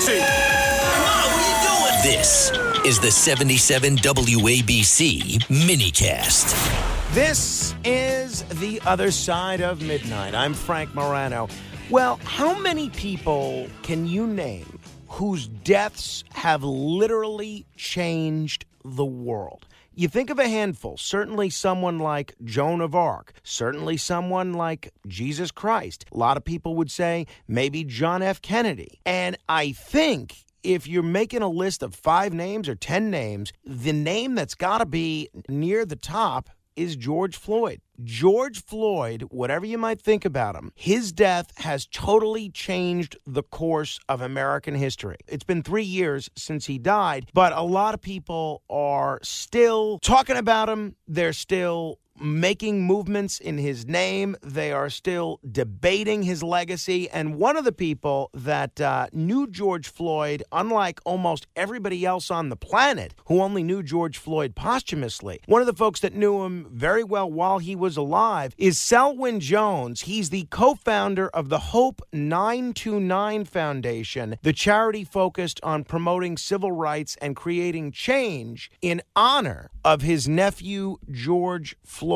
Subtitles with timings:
[0.00, 0.18] sexy.
[0.18, 2.20] Come on, what are you doing?
[2.20, 2.50] This
[2.86, 7.14] is the 77 WABC minicast.
[7.14, 10.34] This is The Other Side of Midnight.
[10.34, 11.48] I'm Frank Morano.
[11.90, 14.78] Well, how many people can you name
[15.08, 19.66] whose deaths have literally changed the world?
[19.92, 25.50] You think of a handful, certainly someone like Joan of Arc, certainly someone like Jesus
[25.50, 26.04] Christ.
[26.12, 28.40] A lot of people would say maybe John F.
[28.40, 29.00] Kennedy.
[29.04, 33.92] And I think if you're making a list of five names or 10 names, the
[33.92, 37.80] name that's got to be near the top is George Floyd.
[38.04, 43.98] George Floyd, whatever you might think about him, his death has totally changed the course
[44.08, 45.16] of American history.
[45.26, 50.36] It's been three years since he died, but a lot of people are still talking
[50.36, 50.96] about him.
[51.06, 54.36] They're still making movements in his name.
[54.42, 57.08] They are still debating his legacy.
[57.10, 62.48] And one of the people that uh, knew George Floyd, unlike almost everybody else on
[62.48, 66.66] the planet who only knew George Floyd posthumously, one of the folks that knew him
[66.70, 70.02] very well while he was alive is Selwyn Jones.
[70.02, 76.72] He's the co founder of the Hope 929 Foundation, the charity focused on promoting civil
[76.72, 82.09] rights and creating change in honor of his nephew, George Floyd.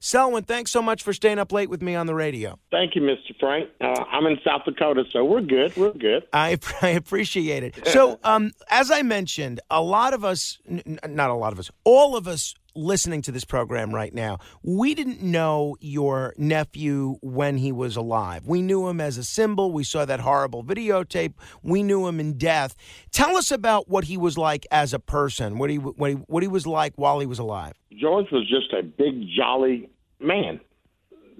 [0.00, 2.58] Selwyn, thanks so much for staying up late with me on the radio.
[2.70, 3.38] Thank you, Mr.
[3.38, 3.68] Frank.
[3.80, 5.76] Uh, I'm in South Dakota, so we're good.
[5.76, 6.24] We're good.
[6.32, 7.86] I, I appreciate it.
[7.88, 11.70] So, um, as I mentioned, a lot of us, n- not a lot of us,
[11.84, 17.58] all of us listening to this program right now, we didn't know your nephew when
[17.58, 18.46] he was alive.
[18.46, 19.72] We knew him as a symbol.
[19.72, 21.34] We saw that horrible videotape.
[21.62, 22.74] We knew him in death.
[23.10, 25.58] Tell us about what he was like as a person.
[25.58, 27.74] What he what he what he was like while he was alive.
[27.98, 30.60] George was just a big, jolly man.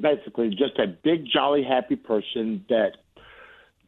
[0.01, 2.93] Basically, just a big, jolly, happy person that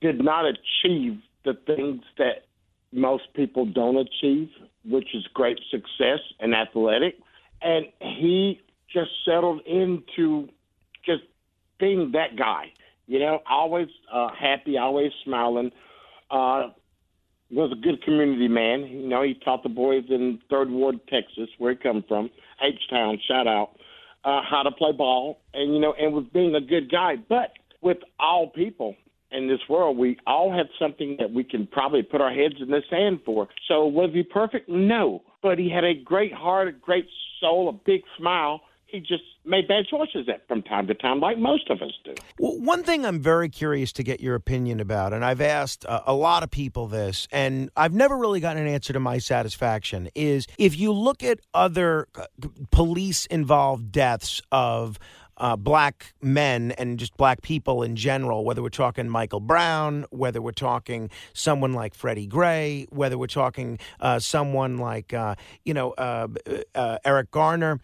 [0.00, 2.46] did not achieve the things that
[2.92, 4.48] most people don't achieve,
[4.84, 7.20] which is great success in athletics.
[7.64, 8.60] And he
[8.92, 10.48] just settled into
[11.04, 11.22] just
[11.80, 12.66] being that guy.
[13.06, 15.72] You know, always uh, happy, always smiling.
[16.30, 16.68] Uh,
[17.50, 18.80] was a good community man.
[18.86, 22.30] You know, he taught the boys in Third Ward, Texas, where he come from,
[22.62, 23.70] H Town, shout out,
[24.24, 27.16] uh, how to play ball, and you know, and was being a good guy.
[27.28, 28.96] But with all people
[29.34, 32.70] in this world, we all have something that we can probably put our heads in
[32.70, 33.48] the sand for.
[33.68, 34.68] So was he perfect?
[34.68, 37.06] No, but he had a great heart, a great
[37.40, 38.60] soul, a big smile.
[38.86, 42.14] He just made bad choices at, from time to time, like most of us do.
[42.38, 46.14] Well, one thing I'm very curious to get your opinion about, and I've asked a
[46.14, 50.46] lot of people this, and I've never really gotten an answer to my satisfaction, is
[50.58, 52.26] if you look at other uh,
[52.70, 54.98] police involved deaths of
[55.36, 60.40] uh, black men and just black people in general, whether we're talking Michael Brown, whether
[60.40, 65.34] we're talking someone like Freddie Gray, whether we're talking uh, someone like, uh,
[65.64, 66.28] you know, uh,
[66.74, 67.80] uh, Eric Garner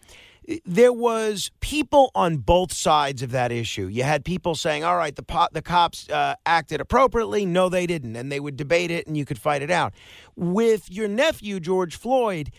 [0.65, 3.87] there was people on both sides of that issue.
[3.87, 7.85] You had people saying, "All right, the po- the cops uh, acted appropriately." No, they
[7.85, 9.93] didn't, and they would debate it, and you could fight it out.
[10.35, 12.51] With your nephew George Floyd,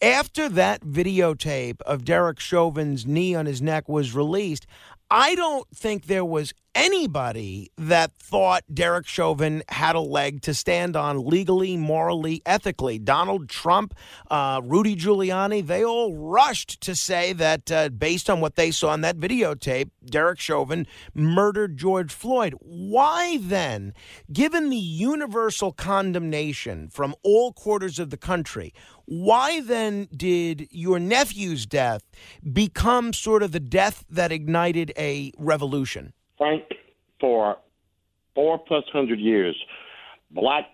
[0.00, 4.66] after that videotape of Derek Chauvin's knee on his neck was released,
[5.14, 10.96] I don't think there was anybody that thought Derek Chauvin had a leg to stand
[10.96, 12.98] on legally, morally, ethically.
[12.98, 13.94] Donald Trump,
[14.30, 18.94] uh, Rudy Giuliani, they all rushed to say that uh, based on what they saw
[18.94, 22.54] in that videotape, Derek Chauvin murdered George Floyd.
[22.60, 23.92] Why then,
[24.32, 28.72] given the universal condemnation from all quarters of the country,
[29.04, 32.02] why then did your nephew's death
[32.50, 36.12] become sort of the death that ignited a revolution?
[36.38, 36.62] Frank,
[37.20, 37.58] for
[38.34, 39.56] four plus hundred years,
[40.30, 40.64] black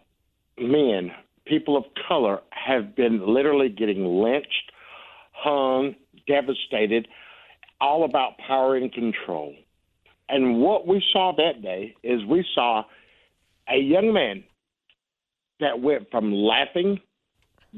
[0.58, 1.10] men,
[1.46, 4.72] people of color, have been literally getting lynched,
[5.32, 5.94] hung,
[6.26, 7.08] devastated,
[7.80, 9.54] all about power and control.
[10.28, 12.84] And what we saw that day is we saw
[13.68, 14.44] a young man
[15.60, 17.00] that went from laughing,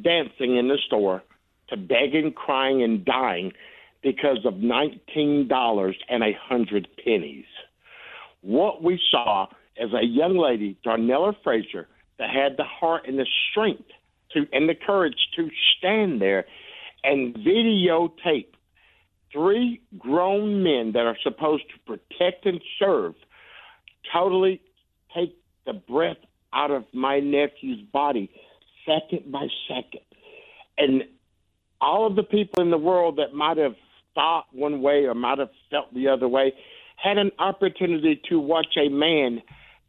[0.02, 1.22] dancing in the store
[1.68, 3.52] to begging, crying, and dying
[4.02, 7.44] because of $19 and a hundred pennies.
[8.40, 11.88] What we saw is a young lady, Darnella Frazier,
[12.18, 13.90] that had the heart and the strength
[14.32, 16.46] to and the courage to stand there
[17.02, 18.52] and videotape
[19.32, 23.14] three grown men that are supposed to protect and serve
[24.12, 24.60] totally
[25.14, 25.36] take
[25.66, 26.16] the breath
[26.52, 28.30] out of my nephew's body
[28.86, 30.02] second by second.
[30.78, 31.04] And
[31.80, 33.76] all of the people in the world that might have
[34.14, 36.52] thought one way or might have felt the other way
[36.96, 39.42] had an opportunity to watch a man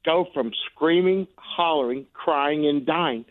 [0.05, 3.25] go from screaming, hollering, crying, and dying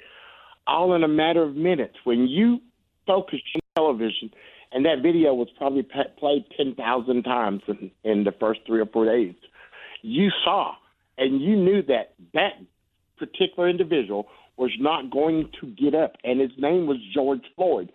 [0.67, 1.97] all in a matter of minutes.
[2.05, 2.61] When you
[3.07, 4.31] focus on television,
[4.73, 5.83] and that video was probably
[6.19, 9.35] played 10,000 times in, in the first three or four days,
[10.03, 10.75] you saw
[11.19, 12.53] and you knew that that
[13.19, 14.27] particular individual
[14.57, 17.91] was not going to get up, and his name was George Floyd.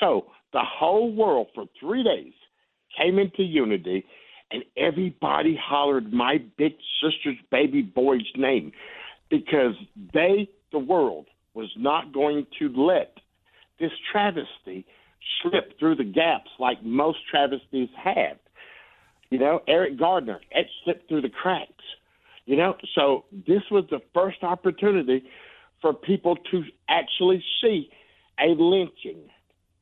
[0.00, 2.32] So the whole world for three days
[2.98, 4.04] came into unity,
[4.50, 8.72] and everybody hollered my big sister's baby boy's name
[9.30, 9.74] because
[10.12, 13.14] they, the world, was not going to let
[13.80, 14.86] this travesty
[15.42, 18.36] slip through the gaps like most travesties have.
[19.30, 21.70] You know, Eric Gardner, it slipped through the cracks.
[22.44, 25.24] You know, so this was the first opportunity
[25.80, 27.88] for people to actually see
[28.40, 29.20] a lynching,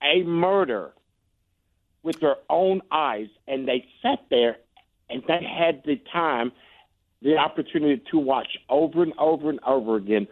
[0.02, 0.92] a murder
[2.02, 3.28] with their own eyes.
[3.46, 4.56] And they sat there
[5.08, 6.52] and they had the time,
[7.22, 10.26] the opportunity to watch over and over and over again.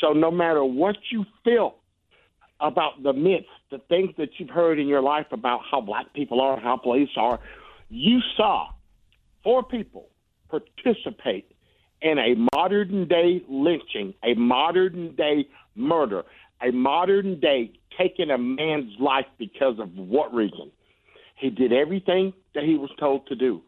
[0.00, 1.76] So no matter what you feel
[2.60, 6.40] about the myths, the things that you've heard in your life about how black people
[6.40, 7.40] are, how police are,
[7.88, 8.68] you saw
[9.42, 10.08] four people
[10.48, 11.50] participate
[12.02, 16.24] in a modern day lynching, a modern day murder,
[16.62, 20.70] a modern day taking a man's life because of what reason?
[21.36, 23.62] He did everything that he was told to do.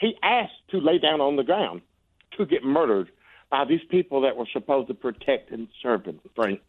[0.00, 1.82] He asked to lay down on the ground
[2.36, 3.10] to get murdered
[3.50, 6.60] by these people that were supposed to protect and serve him, Frank.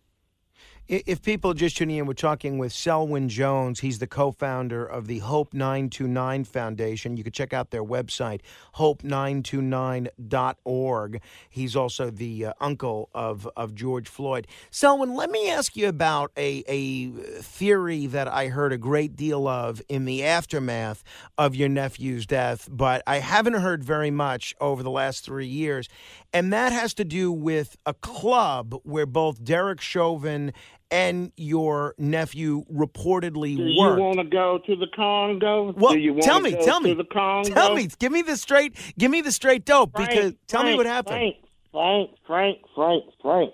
[0.88, 3.80] If people just tuning in, we're talking with Selwyn Jones.
[3.80, 7.18] He's the co founder of the Hope 929 Foundation.
[7.18, 8.42] You can check out their website,
[8.76, 11.22] hope929.org.
[11.50, 14.46] He's also the uh, uncle of, of George Floyd.
[14.70, 17.10] Selwyn, let me ask you about a, a
[17.42, 21.04] theory that I heard a great deal of in the aftermath
[21.36, 25.90] of your nephew's death, but I haven't heard very much over the last three years.
[26.32, 30.54] And that has to do with a club where both Derek Chauvin
[30.92, 33.98] and your nephew reportedly Do worked.
[33.98, 35.74] you want to go to the Congo?
[35.76, 37.50] Well, Do you tell me, go tell me, to the Congo?
[37.54, 40.74] tell me, give me the straight, give me the straight dope Frank, because tell Frank,
[40.74, 41.16] me what happened.
[41.16, 41.36] Frank,
[41.72, 43.54] Frank, Frank, Frank, Frank.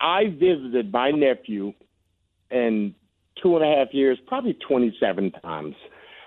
[0.00, 1.72] I visited my nephew
[2.50, 2.94] in
[3.42, 5.74] two and a half years, probably 27 times,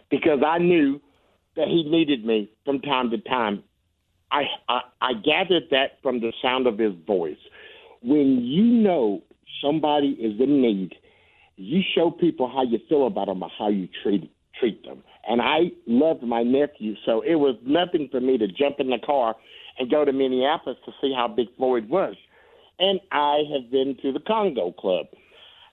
[0.10, 1.00] because I knew
[1.56, 3.64] that he needed me from time to time.
[4.32, 7.38] I, I I gathered that from the sound of his voice.
[8.02, 9.22] When you know
[9.64, 10.96] somebody is in need,
[11.56, 15.04] you show people how you feel about them or how you treat treat them.
[15.28, 18.98] And I loved my nephew, so it was nothing for me to jump in the
[18.98, 19.36] car
[19.78, 22.16] and go to Minneapolis to see how big Floyd was.
[22.78, 25.06] And I have been to the Congo Club.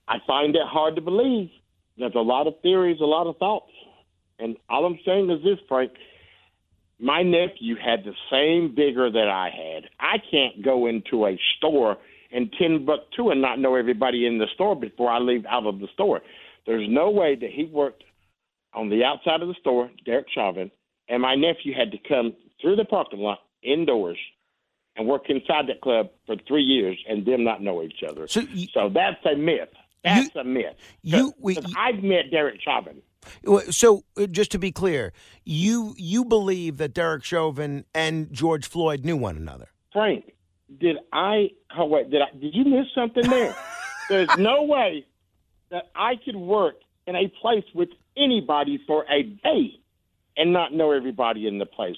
[0.06, 1.50] I find it hard to believe.
[1.99, 3.72] There's a lot of theories, a lot of thoughts.
[4.38, 5.93] And all I'm saying is this, Frank
[6.99, 9.84] my nephew had the same vigor that I had.
[10.00, 11.99] I can't go into a store
[12.31, 15.88] in Timbuktu and not know everybody in the store before I leave out of the
[15.94, 16.20] store.
[16.67, 18.05] There's no way that he worked
[18.75, 20.70] on the outside of the store, Derek Chauvin,
[21.08, 24.19] and my nephew had to come through the parking lot indoors
[24.96, 28.26] and work inside that club for three years and them not know each other.
[28.26, 29.69] So, you, so that's a myth.
[30.05, 30.75] That's you, a myth.
[31.02, 33.02] You, we, I've met Derek Chauvin.
[33.70, 35.12] So, uh, just to be clear,
[35.44, 39.67] you you believe that Derek Chauvin and George Floyd knew one another?
[39.93, 40.32] Frank,
[40.81, 41.51] did I?
[41.77, 42.37] Oh wait, did I?
[42.39, 43.55] Did you miss something there?
[44.08, 45.05] There's no way
[45.70, 49.79] that I could work in a place with anybody for a day
[50.37, 51.96] and not know everybody in the place,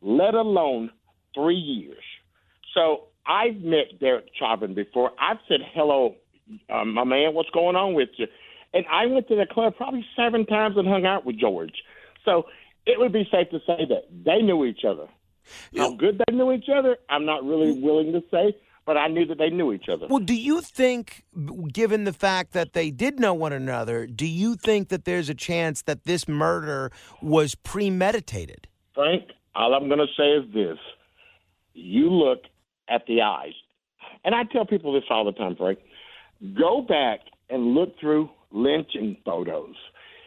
[0.00, 0.90] let alone
[1.34, 2.02] three years.
[2.74, 5.12] So I've met Derek Chauvin before.
[5.20, 6.16] I've said hello,
[6.72, 7.34] um, my man.
[7.34, 8.26] What's going on with you?
[8.74, 11.74] And I went to the club probably seven times and hung out with George.
[12.24, 12.44] So
[12.86, 15.06] it would be safe to say that they knew each other.
[15.76, 17.82] How good they knew each other, I'm not really mm.
[17.82, 20.06] willing to say, but I knew that they knew each other.
[20.08, 21.24] Well, do you think,
[21.72, 25.34] given the fact that they did know one another, do you think that there's a
[25.34, 28.68] chance that this murder was premeditated?
[28.94, 30.78] Frank, all I'm going to say is this
[31.74, 32.42] you look
[32.88, 33.54] at the eyes.
[34.24, 35.78] And I tell people this all the time, Frank.
[36.58, 39.74] Go back and look through lynching photos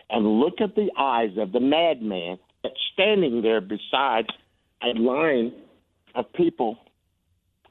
[0.09, 4.25] and look at the eyes of the madman that's standing there beside
[4.83, 5.53] a line
[6.15, 6.77] of people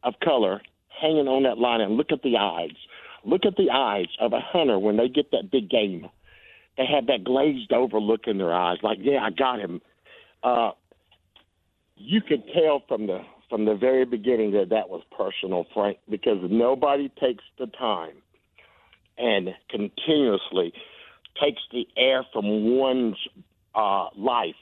[0.02, 0.60] of color
[1.00, 2.74] hanging on that line and look at the eyes.
[3.24, 6.08] Look at the eyes of a hunter when they get that big game.
[6.76, 9.80] They have that glazed over look in their eyes, like, yeah, I got him.
[10.42, 10.72] Uh,
[11.96, 16.38] you could tell from the from the very beginning that that was personal, Frank, because
[16.50, 18.16] nobody takes the time
[19.16, 20.72] and continuously
[21.40, 23.16] takes the air from one's
[23.74, 24.54] uh, life